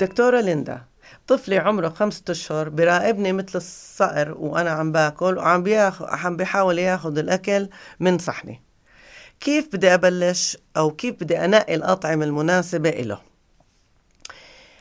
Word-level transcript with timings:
دكتورة 0.00 0.40
ليندا 0.40 0.82
طفلي 1.26 1.58
عمره 1.58 1.88
خمسة 1.88 2.22
أشهر 2.30 2.68
براقبني 2.68 3.32
مثل 3.32 3.52
الصقر 3.54 4.34
وأنا 4.38 4.70
عم 4.70 4.92
باكل 4.92 5.38
وعم 5.38 5.62
بياخ... 5.62 6.02
عم 6.02 6.36
بيحاول 6.36 6.78
ياخذ 6.78 7.18
الأكل 7.18 7.68
من 8.00 8.18
صحني. 8.18 8.62
كيف 9.40 9.68
بدي 9.72 9.94
أبلش؟ 9.94 10.58
أو 10.76 10.90
كيف 10.90 11.14
بدي 11.14 11.44
أنقي 11.44 11.74
الأطعمة 11.74 12.24
المناسبة 12.24 12.88
إله؟ 12.88 13.20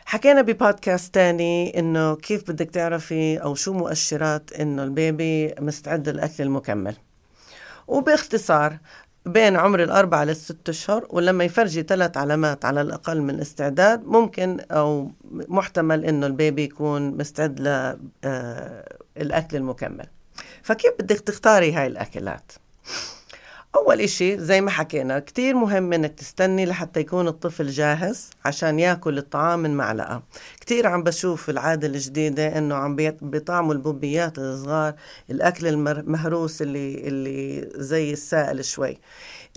حكينا 0.06 0.42
ببودكاست 0.42 1.14
تاني 1.14 1.80
إنه 1.80 2.16
كيف 2.16 2.52
بدك 2.52 2.70
تعرفي 2.70 3.38
أو 3.38 3.56
شو 3.56 3.74
مؤشرات 3.74 4.54
إنه 4.54 4.84
ال 4.84 4.98
baby 4.98 5.56
مستعد 5.60 6.10
للأكل 6.10 6.44
المكمل. 6.44 6.96
وباختصار 7.88 8.78
بين 9.26 9.56
عمر 9.56 9.84
الأربعة 9.84 10.24
للست 10.24 10.70
أشهر 10.70 11.08
ولما 11.10 11.44
يفرجي 11.44 11.82
ثلاث 11.84 12.18
علامات 12.18 12.66
على 12.66 12.82
الأقل 12.82 13.22
من 13.22 13.30
الاستعداد 13.30 14.04
ممكن 14.06 14.60
أو 14.72 15.12
محتمل 15.32 16.06
إنه 16.06 16.28
ال 16.28 16.35
baby 16.35 16.64
يكون 16.64 17.18
مستعد 17.18 17.60
للأكل 17.60 19.56
آه، 19.56 19.60
المكمل 19.60 20.06
فكيف 20.64 20.94
بدك 21.00 21.20
تختاري 21.20 21.74
هاي 21.74 21.88
الأكلات؟ 21.88 22.52
أول 23.76 24.02
إشي 24.02 24.38
زي 24.38 24.62
ما 24.62 24.72
حكينا 24.72 25.20
كتير 25.20 25.56
مهم 25.56 25.94
إنك 25.94 26.14
تستني 26.14 26.66
لحتى 26.66 27.00
يكون 27.00 27.28
الطفل 27.28 27.68
جاهز 27.68 28.30
عشان 28.46 28.80
يأكل 28.80 29.18
الطعام 29.18 29.60
من 29.60 29.78
معلقة. 29.78 30.24
كتير 30.62 30.88
عم 30.88 31.04
بشوف 31.04 31.50
العادة 31.50 31.88
الجديدة 31.88 32.58
إنه 32.58 32.76
عم 32.76 32.96
بيطعموا 33.22 33.74
البوبيات 33.74 34.38
الصغار 34.40 34.94
الأكل 35.30 35.68
المهروس 35.68 36.62
اللي 36.62 37.08
اللي 37.08 37.70
زي 37.76 38.14
السائل 38.14 38.66
شوي. 38.66 38.98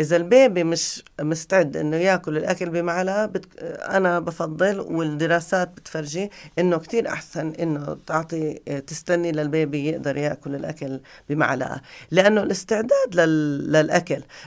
إذا 0.01 0.17
البيبي 0.17 0.65
مش 0.65 1.05
مستعد 1.21 1.77
إنه 1.77 1.97
يأكل 1.97 2.37
الأكل 2.37 2.71
بمعلقة 2.71 3.27
بت... 3.27 3.47
أنا 3.81 4.21
بفضل 4.21 4.81
والدراسات 4.81 5.69
بتفرجي 5.77 6.31
إنه 6.59 6.79
كتير 6.79 7.09
أحسن 7.09 7.53
إنه 7.61 7.97
تعطي 8.07 8.55
تستني 8.87 9.33
للبيبي 9.33 9.87
يقدر 9.89 10.17
يأكل 10.17 10.55
الأكل 10.55 11.01
بمعلقة. 11.29 11.81
لأنه 12.11 12.43
الاستعداد 12.43 13.15
لل... 13.15 13.73
للأكل 13.73 14.02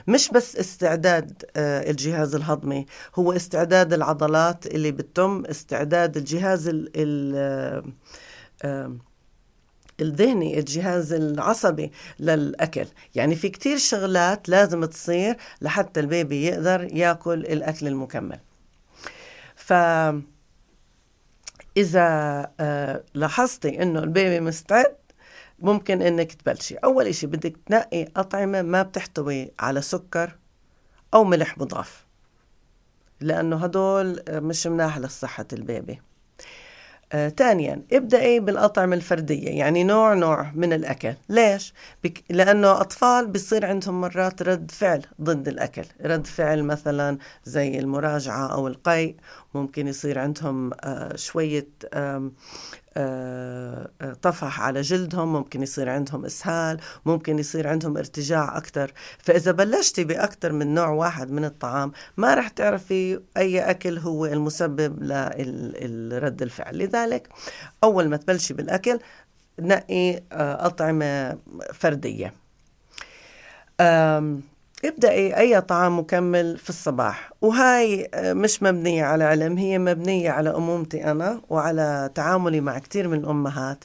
مش 0.07 0.29
بس 0.29 0.55
استعداد 0.55 1.43
آه، 1.55 1.91
الجهاز 1.91 2.35
الهضمي 2.35 2.85
هو 3.15 3.31
استعداد 3.31 3.93
العضلات 3.93 4.67
اللي 4.67 4.91
بتتم 4.91 5.43
استعداد 5.45 6.17
الجهاز 6.17 6.67
ال... 6.67 6.91
ال... 6.95 7.93
آه، 8.63 8.97
الذهني 10.01 10.59
الجهاز 10.59 11.13
العصبي 11.13 11.91
للأكل. 12.19 12.85
يعني 13.15 13.35
في 13.35 13.49
كتير 13.49 13.77
شغلات 13.77 14.49
لازم 14.49 14.85
تصير 14.85 15.35
لحتى 15.61 15.99
البيبي 15.99 16.45
يقدر 16.45 16.87
ياكل 16.93 17.39
الأكل 17.39 17.87
المكمل. 17.87 18.39
ف 19.55 19.73
إذا 21.77 22.07
آه، 22.59 23.03
لاحظتي 23.13 23.83
إنه 23.83 23.99
البيبي 23.99 24.39
مستعد 24.39 24.95
ممكن 25.59 26.01
إنك 26.01 26.33
تبلشي. 26.33 26.75
أول 26.75 27.07
إشي 27.07 27.27
بدك 27.27 27.57
تنقي 27.65 28.07
أطعمة 28.15 28.61
ما 28.61 28.81
بتحتوي 28.83 29.51
على 29.59 29.81
سكر 29.81 30.35
أو 31.13 31.23
ملح 31.23 31.57
مضاف 31.57 32.05
لأنه 33.21 33.55
هدول 33.55 34.23
مش 34.29 34.67
مناح 34.67 34.97
لصحة 34.97 35.45
البيبي. 35.53 36.01
آه، 37.13 37.29
ثانيا 37.29 37.81
ابدأي 37.93 38.39
بالأطعمة 38.39 38.95
الفردية 38.95 39.49
يعني 39.49 39.83
نوع 39.83 40.13
نوع 40.13 40.51
من 40.55 40.73
الأكل. 40.73 41.13
ليش؟ 41.29 41.73
بك... 42.03 42.23
لأنه 42.29 42.81
أطفال 42.81 43.27
بيصير 43.27 43.65
عندهم 43.65 44.01
مرات 44.01 44.41
رد 44.41 44.71
فعل 44.71 45.05
ضد 45.21 45.47
الأكل. 45.47 45.85
رد 46.01 46.27
فعل 46.27 46.63
مثلا 46.63 47.17
زي 47.43 47.79
المراجعة 47.79 48.47
أو 48.47 48.67
القيء 48.67 49.15
ممكن 49.55 49.87
يصير 49.87 50.19
عندهم 50.19 50.71
آه 50.73 51.15
شوية 51.15 51.67
آه 51.93 52.31
آه، 52.97 54.13
طفح 54.21 54.61
على 54.61 54.81
جلدهم 54.81 55.33
ممكن 55.33 55.63
يصير 55.63 55.89
عندهم 55.89 56.25
إسهال 56.25 56.79
ممكن 57.05 57.39
يصير 57.39 57.67
عندهم 57.67 57.97
ارتجاع 57.97 58.57
أكثر 58.57 58.93
فإذا 59.19 59.51
بلشتي 59.51 60.03
بأكثر 60.03 60.51
من 60.51 60.73
نوع 60.73 60.87
واحد 60.87 61.31
من 61.31 61.45
الطعام 61.45 61.91
ما 62.17 62.33
رح 62.33 62.47
تعرفي 62.47 63.19
أي 63.37 63.69
أكل 63.69 63.97
هو 63.97 64.25
المسبب 64.25 65.03
لرد 65.03 66.41
الفعل. 66.41 66.77
لذلك 66.77 67.29
أول 67.83 68.09
ما 68.09 68.17
تبلشي 68.17 68.53
بالأكل 68.53 68.99
نقي 69.59 70.23
أطعمة 70.31 71.37
فردية. 71.73 72.33
ابدأي 74.87 75.37
أي 75.39 75.61
طعام 75.61 75.99
مكمل 75.99 76.57
في 76.57 76.69
الصباح. 76.69 77.31
وهاي 77.41 78.09
آه، 78.13 78.33
مش 78.33 78.63
مبنية 78.63 79.03
على 79.03 79.23
علم 79.23 79.57
هي 79.57 79.79
مبنية 79.79 80.29
على 80.31 80.49
أمومتي 80.55 81.11
أنا 81.11 81.41
وعلى 81.49 82.09
تعاملي 82.15 82.61
مع 82.61 82.79
كتير 82.79 83.07
من 83.07 83.19
الأمهات. 83.19 83.83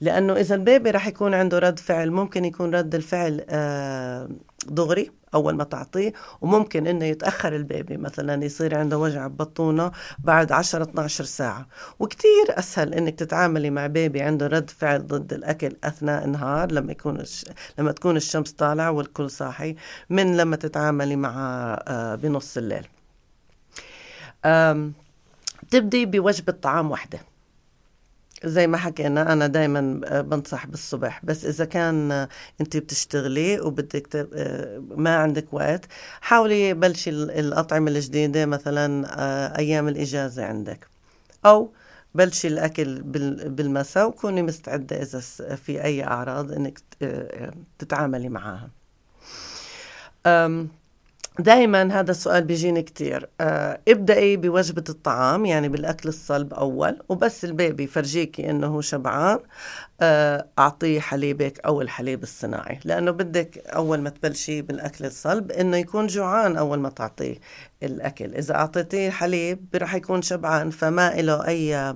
لأنه 0.00 0.32
إذا 0.36 0.54
البيبي 0.54 0.90
رح 0.90 1.06
يكون 1.06 1.34
عنده 1.34 1.58
رد 1.58 1.78
فعل 1.78 2.10
ممكن 2.10 2.44
يكون 2.44 2.74
رد 2.74 2.94
الفعل 2.94 3.44
آه، 3.50 4.28
دغري. 4.66 5.19
أول 5.34 5.54
ما 5.56 5.64
تعطيه 5.64 6.12
وممكن 6.40 6.86
إنه 6.86 7.04
يتأخر 7.04 7.56
البيبي 7.56 7.96
مثلا 7.96 8.44
يصير 8.44 8.78
عنده 8.78 8.98
وجع 8.98 9.26
ببطونه 9.26 9.92
بعد 10.18 10.52
10 10.52 10.82
12 10.82 11.24
ساعة. 11.24 11.66
وكتير 11.98 12.44
أسهل 12.48 12.94
إنك 12.94 13.14
تتعاملي 13.18 13.70
مع 13.70 13.86
بيبي 13.86 14.22
عنده 14.22 14.46
رد 14.46 14.70
فعل 14.70 15.06
ضد 15.06 15.32
الأكل 15.32 15.76
أثناء 15.84 16.24
النهار 16.24 16.72
لما 16.72 16.92
يكون 16.92 17.20
الش... 17.20 17.44
لما 17.78 17.92
تكون 17.92 18.16
الشمس 18.16 18.52
طالعة 18.52 18.90
والكل 18.90 19.30
صاحي 19.30 19.76
من 20.10 20.36
لما 20.36 20.56
تتعاملي 20.56 21.16
معه 21.16 21.74
آه، 21.88 22.14
بنص 22.14 22.56
الليل. 22.56 22.86
تبدي 25.70 26.06
بوجبة 26.06 26.52
طعام 26.52 26.90
واحدة. 26.90 27.18
زي 28.44 28.66
ما 28.66 28.76
حكينا 28.76 29.32
أنا 29.32 29.46
دايما 29.46 30.00
آه، 30.04 30.20
بنصح 30.20 30.66
بالصبح. 30.66 31.20
بس 31.24 31.44
إذا 31.44 31.64
كان 31.64 32.12
آه، 32.12 32.28
أنت 32.60 32.76
بتشتغلي 32.76 33.60
وبدك 33.60 34.28
آه، 34.34 34.82
ما 34.96 35.16
عندك 35.16 35.54
وقت 35.54 35.84
حاولي 36.20 36.74
بلشي 36.74 37.10
الأطعمة 37.10 37.90
الجديدة 37.90 38.46
مثلا 38.46 39.58
أيام 39.58 39.88
الإجازة 39.88 40.44
عندك. 40.44 40.86
أو 41.46 41.72
بلشي 42.14 42.48
الأكل 42.48 43.02
بالمساء 43.48 44.08
وكوني 44.08 44.42
مستعدة 44.42 45.02
إذا 45.02 45.20
في 45.56 45.84
أي 45.84 46.04
أعراض 46.04 46.52
إنك 46.52 46.80
تتعاملي 47.78 48.28
معها 48.28 48.70
دائما 51.42 52.00
هذا 52.00 52.10
السؤال 52.10 52.44
بيجيني 52.44 52.82
كتير. 52.82 53.28
آه 53.40 53.80
ابدأي 53.88 54.36
بوجبة 54.36 54.84
الطعام 54.88 55.46
يعني 55.46 55.68
بالأكل 55.68 56.08
الصلب 56.08 56.54
أول 56.54 56.98
وبس 57.08 57.44
البيبي 57.44 57.86
فرجيكي 57.86 58.50
إنه 58.50 58.66
هو 58.66 58.80
شبعان. 58.80 59.38
آه 60.00 60.46
أعطيه 60.58 61.00
حليبك 61.00 61.60
أو 61.66 61.80
الحليب 61.82 62.22
الصناعي 62.22 62.78
لأنه 62.84 63.10
بدك 63.10 63.58
أول 63.58 64.00
ما 64.00 64.10
تبلشي 64.10 64.62
بالأكل 64.62 65.04
الصلب 65.04 65.52
إنه 65.52 65.76
يكون 65.76 66.06
جوعان 66.06 66.56
أول 66.56 66.78
ما 66.78 66.88
تعطيه. 66.88 67.36
الأكل. 67.82 68.34
إذا 68.34 68.54
أعطيتيه 68.54 69.10
حليب 69.10 69.66
رح 69.74 69.94
يكون 69.94 70.22
شبعان 70.22 70.70
فما 70.70 71.10
له 71.20 71.46
أي 71.46 71.94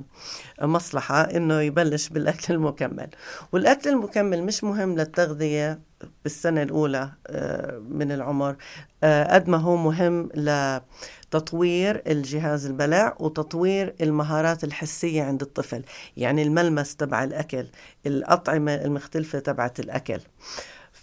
مصلحة 0.62 1.21
إنه 1.21 1.61
يبلش 1.61 2.09
بالأكل 2.09 2.55
المكمل. 2.55 3.09
والأكل 3.53 3.91
المكمل 3.91 4.43
مش 4.43 4.65
مهم 4.65 4.97
للتغذية 4.97 5.81
بالسنة 6.25 6.62
الأولى 6.62 7.11
آه، 7.27 7.78
من 7.89 8.12
العمر. 8.12 8.56
آه، 9.05 9.34
قد 9.34 9.49
ما 9.49 9.56
هو 9.56 9.77
مهم 9.77 10.28
لتطوير 10.34 12.03
الجهاز 12.06 12.66
البلع 12.66 13.16
وتطوير 13.21 13.95
المهارات 14.01 14.65
الحسية 14.65 15.22
عند 15.22 15.43
الطفل 15.43 15.83
يعني 16.16 16.43
الملمس 16.43 16.97
تبع 16.97 17.25
الأكل 17.25 17.66
الأطعمة 18.06 18.75
المختلفة 18.75 19.39
تبعت 19.39 19.81
الأكل. 19.81 20.21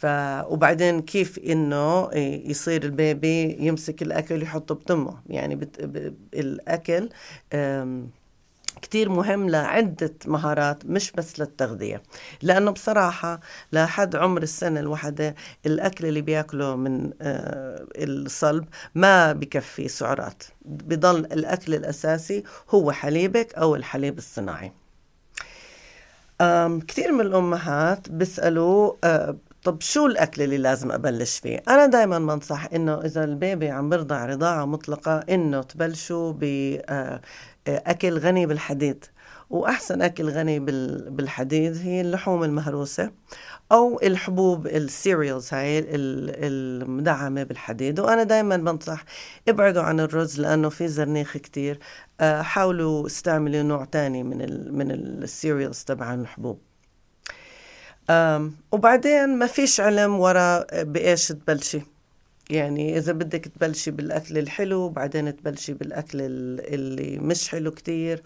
ف 0.01 0.06
وبعدين 0.45 1.01
كيف 1.01 1.39
إنه 1.39 2.09
يصير 2.45 2.84
البيبي 2.84 3.57
يمسك 3.59 4.01
الأكل 4.01 4.44
يحطه 4.44 4.75
بتمه؟ 4.75 5.17
يعني 5.29 5.56
بت... 5.56 5.81
ب... 5.81 6.13
الأكل 6.33 7.09
كتير 8.81 9.09
مهم 9.09 9.50
لعدة 9.50 10.13
مهارات 10.25 10.86
مش 10.86 11.12
بس 11.12 11.39
للتغذية. 11.39 12.01
لأنه 12.42 12.71
بصراحة 12.71 13.39
لحد 13.74 14.15
عمر 14.15 14.44
السنة 14.44 14.80
الواحدة 14.80 15.36
الأكل 15.65 16.06
اللي 16.06 16.21
بياكله 16.21 16.75
من 16.75 17.12
آه، 17.21 17.86
الصلب 17.95 18.65
ما 18.95 19.33
بكفي 19.33 19.88
سعرات. 19.88 20.44
بضل 20.65 21.19
الأكل 21.19 21.74
الأساسي 21.75 22.44
هو 22.69 22.92
حليبك 22.92 23.54
أو 23.56 23.75
الحليب 23.75 24.18
الصناعي. 24.18 24.71
كثير 26.88 27.12
من 27.12 27.21
الأمهات 27.21 28.09
بيسألوا 28.09 28.94
آه، 29.04 29.38
طب 29.63 29.81
شو 29.81 30.06
الأكل 30.06 30.42
اللي 30.42 30.58
لازم 30.58 30.92
أبلش 30.92 31.40
فيه؟ 31.40 31.63
أنا 31.69 31.86
دايما 31.86 32.19
بنصح 32.19 32.68
إنه 32.74 33.02
إذا 33.02 33.24
البيبي 33.24 33.69
عم 33.69 33.90
برضع 33.90 34.25
رضاعة 34.25 34.66
مطلقة 34.66 35.19
إنه 35.19 35.62
تبلشوا 35.63 36.31
ب 36.31 36.44
آه، 36.90 37.22
أكل 37.68 38.18
غني 38.18 38.46
بالحديد. 38.46 39.06
وأحسن 39.50 40.02
أكل 40.02 40.30
غني 40.30 40.60
بالحديد 41.10 41.78
هي 41.78 42.02
اللحوم 42.02 42.44
المهروسة 42.44 43.12
أو 43.72 44.00
الحبوب 44.04 44.68
ال 44.68 44.78
cereals 44.78 45.54
هاي 45.54 45.86
المدعمة 45.90 47.44
بالحديد. 47.44 48.00
وأنا 48.00 48.24
دايما 48.24 48.57
بنصح 48.57 49.04
ابعدوا 49.48 49.84
عن 49.84 50.00
الرز 50.00 50.40
لأنه 50.42 50.69
في 50.69 50.88
زرنيخ 50.88 51.38
كتير. 51.38 51.80
آه، 52.19 52.42
حاولوا 52.42 53.06
استعملوا 53.07 53.64
نوع 53.64 53.86
تاني 53.86 54.24
من 54.24 54.38
من 54.78 54.92
ال 54.92 55.03
cereals 55.03 55.83
تبع 55.84 56.14
الحبوب. 56.14 56.70
وبعدين 58.71 59.38
ما 59.38 59.48
فيش 59.48 59.80
علم 59.80 60.19
ورا 60.19 60.65
بإيش 60.83 61.27
تبلشي. 61.27 61.81
يعني 62.50 62.98
إذا 62.98 63.13
بدك 63.13 63.45
تبلشي 63.45 63.92
بالأكل 63.92 64.38
الحلو 64.38 64.89
بعدين 64.89 65.36
تبلشي 65.36 65.74
بالأكل 65.74 66.18
اللي 66.21 67.19
مش 67.19 67.50
حلو 67.50 67.71
كتير. 67.71 68.24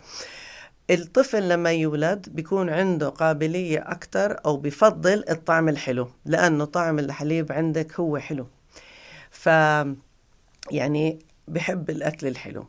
الطفل 0.89 1.50
لما 1.50 1.72
يولد 1.72 2.30
بيكون 2.30 2.69
عنده 2.69 3.10
قابلية 3.10 3.80
أكتر 3.92 4.38
أو 4.45 4.57
بفضل 4.57 5.24
الطعم 5.30 5.69
الحلو 5.69 6.10
لأنه 6.25 6.66
طعم 6.66 7.00
الحليب 7.00 7.51
عندك 7.51 8.00
هو 8.00 8.18
حلو. 8.18 8.48
ف 9.31 9.50
يعني 10.71 11.19
بحب 11.48 11.89
الأكل 11.89 12.28
الحلو. 12.28 12.66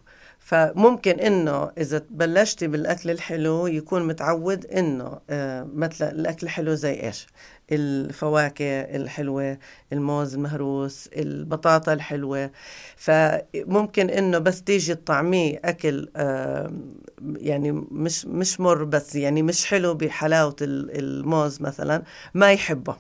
فممكن 0.47 1.21
إنه 1.21 1.71
إذا 1.79 2.03
بلشتي 2.11 2.67
بالأكل 2.67 3.11
الحلو 3.11 3.67
يكون 3.67 4.07
متعود 4.07 4.67
إنه 4.67 5.21
آه 5.31 5.67
مثلا 5.75 6.11
الأكل 6.13 6.47
الحلو 6.47 6.75
زي 6.75 7.01
إيش؟ 7.03 7.27
الفواكه 7.73 8.81
الحلوة 8.81 9.59
الموز 9.93 10.35
المهروس 10.35 11.09
البطاطا 11.17 11.93
الحلوة. 11.93 12.51
فممكن 12.97 14.11
إنه 14.11 14.39
بس 14.39 14.63
تيجي 14.63 14.95
تطعميه 14.95 15.61
أكل 15.65 16.09
آه 16.17 16.73
يعني 17.37 17.73
مش 17.91 18.27
مش 18.27 18.61
مر 18.61 18.85
بس 18.85 19.17
يعني 19.17 19.43
مش 19.43 19.67
حلو 19.67 19.95
بحلاوة 19.95 20.57
الموز 20.63 21.63
مثلا 21.63 22.03
ما 22.35 22.53
يحبه. 22.53 22.97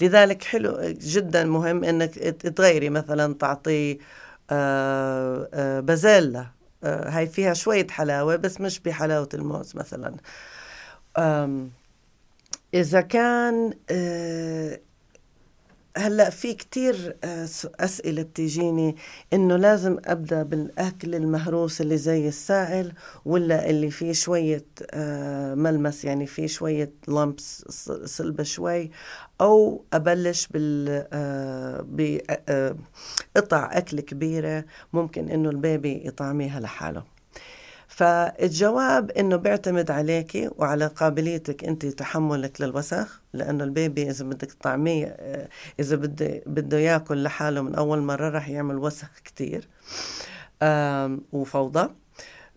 لذلك 0.00 0.42
حلو 0.42 0.78
جدا 1.00 1.44
مهم 1.44 1.84
إنك 1.84 2.14
تغيري 2.56 2.90
مثلا 2.90 3.34
تعطيه 3.34 3.98
آه 4.50 5.80
بازيلا. 5.80 6.59
هاي 6.84 7.26
فيها 7.26 7.54
شوية 7.54 7.86
حلاوة 7.88 8.36
بس 8.36 8.60
مش 8.60 8.80
بحلاوة 8.80 9.28
الموز 9.34 9.76
مثلا. 9.76 10.16
إذا 12.74 13.00
كان 13.00 13.74
آه، 13.90 14.80
هلا 15.96 16.30
في 16.30 16.54
كتير 16.54 17.16
آه، 17.24 17.48
أسئلة 17.80 18.22
بتيجيني 18.22 18.96
إنه 19.32 19.56
لازم 19.56 19.96
أبدأ 20.04 20.42
بالأكل 20.42 21.14
المهروس 21.14 21.80
اللي 21.80 21.96
زي 21.96 22.28
السائل 22.28 22.92
ولا 23.24 23.70
اللي 23.70 23.90
فيه 23.90 24.12
شوية 24.12 24.64
ملمس 25.54 26.04
يعني 26.04 26.26
فيه 26.26 26.46
شوية 26.46 26.92
لمبس 27.08 27.64
صلبة 28.04 28.42
شوي 28.42 28.90
أو 29.40 29.84
أبلش 29.92 30.46
بال 30.50 31.06
بقطع 33.36 33.70
أكل 33.78 34.00
كبيرة 34.00 34.64
ممكن 34.92 35.28
إنه 35.28 35.50
البيبي 35.50 36.02
يطعميها 36.06 36.60
لحاله. 36.60 37.09
فالجواب 37.90 39.10
إنه 39.10 39.36
بيعتمد 39.36 39.90
عليكي 39.90 40.50
وعلى 40.56 40.86
قابليتك 40.86 41.64
انت 41.64 41.86
تحملك 41.86 42.60
للوسخ 42.60 43.20
لأنه 43.32 43.64
البيبي 43.64 44.10
إذا 44.10 44.24
بدك 44.24 44.52
تطعميه 44.52 45.16
إذا 45.80 45.96
بده 45.96 46.42
بده 46.46 46.78
ياكل 46.78 47.22
لحاله 47.22 47.60
من 47.62 47.74
أول 47.74 48.00
مرة 48.00 48.28
راح 48.28 48.48
يعمل 48.48 48.78
وسخ 48.78 49.10
كتير 49.24 49.68
وفوضى. 51.32 51.88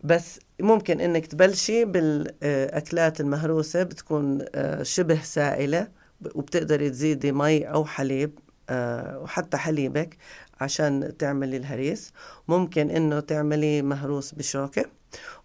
بس 0.03 0.39
ممكن 0.59 1.01
إنك 1.01 1.25
تبلشي 1.25 1.86
بالأكلات 1.86 3.21
المهروسة 3.21 3.83
بتكون 3.83 4.45
آه، 4.56 4.83
شبه 4.83 5.21
سائلة 5.24 5.88
وبتقدري 6.36 6.89
تزيدي 6.89 7.31
مي 7.31 7.63
أو 7.63 7.86
حليب 7.86 8.39
آه، 8.69 9.19
وحتى 9.19 9.57
حليبك 9.57 10.18
عشان 10.62 11.18
تعملي 11.18 11.57
الهريس. 11.57 12.13
ممكن 12.47 12.89
إنه 12.89 13.19
تعملي 13.19 13.81
مهروس 13.81 14.31
بشوكة. 14.31 14.86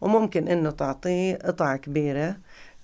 وممكن 0.00 0.48
إنه 0.48 0.70
تعطيه 0.70 1.36
قطع 1.36 1.76
كبيرة 1.76 2.36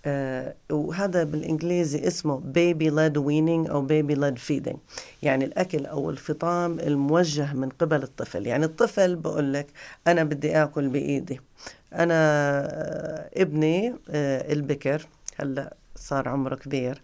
آه 0.06 0.54
وهذا 0.70 1.25
بالإنجليزي 1.25 2.06
اسمه 2.06 2.40
baby 2.40 2.90
led 2.90 3.16
weaning 3.16 3.70
أو 3.70 3.88
baby 3.88 4.14
led 4.16 4.38
feeding. 4.38 4.76
يعني 5.22 5.44
الأكل 5.44 5.86
أو 5.86 6.10
الفطام 6.10 6.81
الموجه 6.81 7.54
من 7.54 7.69
قبل 7.69 8.02
الطفل. 8.02 8.46
يعني 8.46 8.64
الطفل 8.64 9.16
بقول 9.16 9.52
لك 9.52 9.66
أنا 10.06 10.25
بدي 10.25 10.62
آكل 10.62 10.88
بإيدي. 10.88 11.40
أنا 11.92 12.14
آه 12.14 13.31
ابني 13.36 13.94
آه 14.10 14.52
البكر 14.52 15.06
هلأ 15.36 15.76
صار 15.96 16.28
عمره 16.28 16.54
كبير 16.54 17.02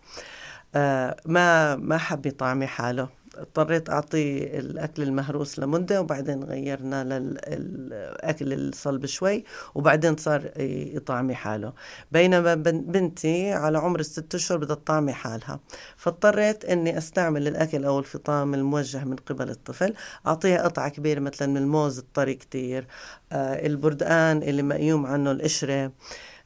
ما 1.27 1.77
ما 1.77 1.99
حب 1.99 2.27
يطعمي 2.27 2.67
حاله. 2.67 3.09
اضطريت 3.41 3.91
أعطيه 3.91 4.59
الأكل 4.59 5.03
المهروس 5.03 5.59
لمدة 5.59 6.01
وبعدين 6.01 6.45
غيرنا 6.45 7.05
للأكل 7.05 8.53
الصلب 8.53 9.07
شوي 9.07 9.45
وبعدين 9.75 10.17
صار 10.17 10.51
يطعمي 10.97 11.35
حاله. 11.35 11.73
بينما 12.13 12.55
بنتي 12.55 13.53
على 13.53 13.79
عمر 13.79 14.01
الست 14.01 14.35
أشهر 14.35 14.59
بدها 14.59 14.77
تطعمي 14.77 15.13
حالها. 15.13 15.61
فاضطريت 15.97 16.65
أني 16.65 16.99
أستعمل 16.99 17.49
الأكل 17.49 17.85
أو 17.85 17.99
الفطام 17.99 18.55
الموجه 18.55 19.05
من 19.05 19.17
قبل 19.17 19.51
الطفل. 19.51 19.95
أعطيها 20.27 20.63
قطعة 20.63 20.89
كبيرة 20.89 21.21
مثلا 21.21 21.49
من 21.49 21.57
الموز 21.57 21.99
الطري 21.99 22.35
كتير 22.35 22.87
آه 23.33 23.67
البردقان 23.67 24.43
اللي 24.43 24.63
مقيوم 24.63 25.07
عنه 25.07 25.31
القشرة 25.31 25.93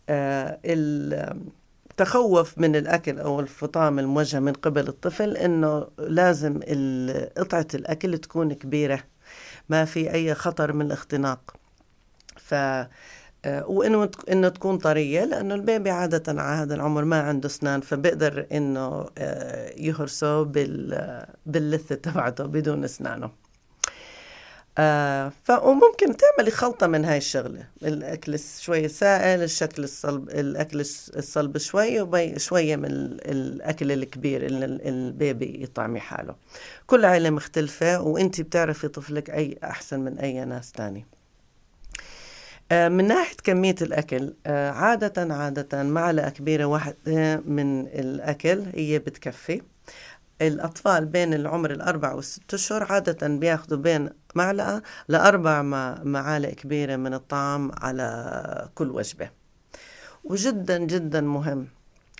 آه 0.09 0.59
تخوف 1.97 2.59
من 2.59 2.77
الأكل 2.77 3.19
أو 3.19 3.41
الفطام 3.41 3.99
الموجه 3.99 4.41
من 4.41 4.53
قبل 4.53 4.89
الطفل 4.89 5.37
إنه 5.37 5.89
لازم 5.99 6.61
قطعة 7.37 7.67
الأكل 7.75 8.19
تكون 8.19 8.53
كبيرة 8.53 9.01
ما 9.69 9.85
في 9.85 10.13
أي 10.13 10.35
خطر 10.35 10.73
من 10.73 10.87
الاختناق. 10.87 11.55
ف 12.37 12.55
آه، 13.45 13.67
وإنه 13.67 14.11
إنه 14.31 14.49
تكون 14.49 14.79
طرية 14.79 15.25
لأنه 15.25 15.55
البيبي 15.55 15.91
عادة 15.91 16.43
على 16.43 16.63
هذا 16.63 16.75
العمر 16.75 17.05
ما 17.05 17.21
عنده 17.21 17.47
أسنان 17.47 17.81
فبيقدر 17.81 18.47
إنه 18.53 19.07
آه، 19.19 19.71
يهرسه 19.77 20.43
باللثة 21.47 21.95
تبعته 21.95 22.45
بدون 22.45 22.85
أسنانه. 22.85 23.44
آه 24.79 25.33
فممكن 25.45 26.17
تعملي 26.17 26.51
خلطة 26.51 26.87
من 26.87 27.05
هاي 27.05 27.17
الشغلة. 27.19 27.67
الأكل 27.83 28.39
شوية 28.59 28.87
سائل 28.87 29.43
الشكل 29.43 29.85
الصلب 29.85 30.29
الأكل 30.31 30.81
الصلب 31.17 31.59
شوي 31.59 32.01
وشوية 32.01 32.77
من 32.77 32.87
الأكل 32.91 33.93
الكبير 33.93 34.47
اللي 34.47 34.65
البيبي 34.65 35.63
يطعمي 35.63 36.01
حاله. 36.01 36.35
كل 36.87 37.05
عائلة 37.05 37.31
مختلفة 37.31 38.01
وانت 38.01 38.41
بتعرفي 38.41 38.89
طفلك 38.89 39.31
أي 39.31 39.59
أحسن 39.65 40.01
من 40.01 40.19
أي 40.19 40.45
ناس 40.45 40.73
تاني. 40.73 41.07
آه 42.73 42.89
من 42.89 43.09
ناحية 43.09 43.37
كمية 43.45 43.75
الأكل 43.83 44.35
آه 44.47 44.71
عادة 44.71 45.35
عادة 45.35 45.83
معلقة 45.83 46.29
كبيرة 46.31 46.65
واحدة 46.65 47.37
من 47.47 47.87
الأكل 47.87 48.63
هي 48.75 48.99
بتكفي. 48.99 49.63
الأطفال 50.43 51.07
بين 51.07 51.35
العمر 51.35 51.71
الأربع 51.71 52.13
والست 52.13 52.55
أشهر 52.55 52.93
عادة 52.93 53.29
بياخدوا 53.29 53.79
بين 53.79 54.11
معلقة 54.35 54.83
لأربع 55.09 55.63
معالق 56.03 56.51
كبيرة 56.51 56.97
من 56.97 57.15
الطعام 57.15 57.73
على 57.75 58.69
كل 58.75 58.91
وجبة. 58.91 59.31
وجدا 60.25 60.79
جدا 60.79 61.21
مهم 61.21 61.69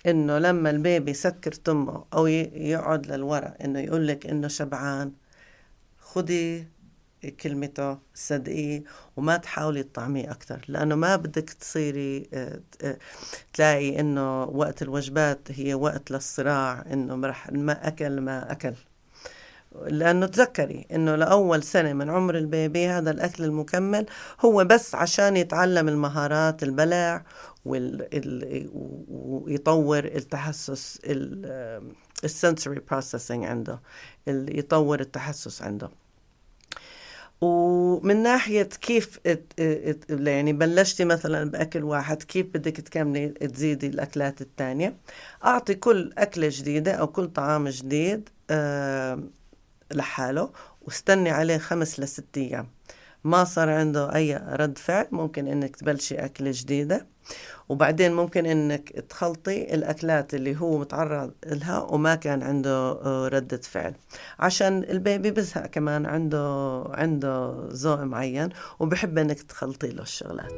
إنه 0.05 0.37
لما 0.37 0.69
البيبي 0.69 1.11
يسكر 1.11 1.51
تمه 1.51 2.05
أو 2.13 2.27
يقعد 2.27 3.07
للوراء 3.07 3.57
إنه 3.65 3.79
يقول 3.79 4.07
لك 4.07 4.25
إنه 4.25 4.47
شبعان 4.47 5.11
خدي 5.99 6.67
كلمته 7.29 7.97
صدقيه 8.13 8.83
وما 9.17 9.37
تحاولي 9.37 9.83
تطعميه 9.83 10.31
أكتر 10.31 10.65
لأنه 10.67 10.95
ما 10.95 11.15
بدك 11.15 11.49
تصيري 11.49 12.29
آه، 12.33 12.59
آه، 12.83 12.97
تلاقي 13.53 13.99
إنه 13.99 14.43
وقت 14.43 14.81
الوجبات 14.81 15.39
هي 15.51 15.73
وقت 15.73 16.11
للصراع 16.11 16.85
إنه 16.93 17.27
رح 17.27 17.51
ما 17.51 17.87
أكل 17.87 18.21
ما 18.21 18.51
أكل. 18.51 18.73
لأنه 19.83 20.25
تذكري 20.25 20.85
إنه 20.91 21.15
لأول 21.15 21.63
سنة 21.63 21.93
من 21.93 22.09
عمر 22.09 22.37
البيبي 22.37 22.87
هذا 22.87 23.11
الأكل 23.11 23.43
المكمل 23.43 24.05
هو 24.45 24.63
بس 24.63 24.95
عشان 24.95 25.37
يتعلم 25.37 25.87
المهارات 25.87 26.63
البلع 26.63 27.25
ويطور 29.45 30.05
التحسس 30.05 30.99
ال 32.23 32.30
sensory 32.30 32.79
processing 32.79 33.45
عنده 33.45 33.79
يطور 34.27 34.99
التحسس 34.99 35.61
عنده. 35.61 35.89
ومن 37.41 38.23
ناحية 38.23 38.63
كيف 38.63 39.19
يعني 40.09 40.53
بلشتي 40.53 41.05
مثلا 41.05 41.51
بأكل 41.51 41.83
واحد 41.83 42.23
كيف 42.23 42.45
بدك 42.47 42.77
تكملي 42.81 43.27
تزيدي 43.29 43.87
الأكلات 43.87 44.41
الثانية 44.41 44.97
أعطي 45.45 45.73
كل 45.75 46.13
أكلة 46.17 46.47
جديدة 46.51 46.91
أو 46.93 47.07
كل 47.07 47.27
طعام 47.27 47.69
جديد 47.69 48.29
لحاله 49.93 50.49
واستني 50.81 51.29
عليه 51.29 51.57
خمس 51.57 51.99
لست 51.99 52.37
أيام. 52.37 52.74
ما 53.25 53.43
صار 53.43 53.69
عنده 53.69 54.15
أي 54.15 54.35
رد 54.49 54.77
فعل 54.77 55.07
ممكن 55.11 55.47
إنك 55.47 55.75
تبلشي 55.75 56.15
أكلة 56.15 56.51
جديدة. 56.53 57.07
وبعدين 57.69 58.13
ممكن 58.13 58.45
إنك 58.45 58.89
تخلطي 58.89 59.73
الأكلات 59.75 60.33
اللي 60.33 60.55
هو 60.61 60.77
متعرض 60.77 61.31
لها 61.45 61.79
وما 61.79 62.15
كان 62.15 62.43
عنده 62.43 62.71
آه، 62.71 63.27
ردة 63.27 63.57
فعل. 63.57 63.93
عشان 64.39 64.83
البيبي 64.83 65.31
بزهق 65.31 65.65
كمان 65.65 66.05
عنده 66.05 66.83
عنده 66.89 67.67
ذوق 67.71 67.99
معين 67.99 68.49
وبحب 68.79 69.17
إنك 69.17 69.41
تخلطي 69.41 69.87
له 69.87 70.01
الشغلات. 70.01 70.53